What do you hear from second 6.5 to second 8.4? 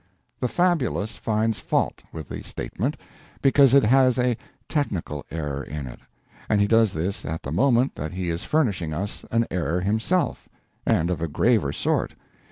he does this at the moment that he